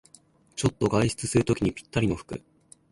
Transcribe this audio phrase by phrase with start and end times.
[0.55, 2.41] ちょっと外出するときにぴったりの服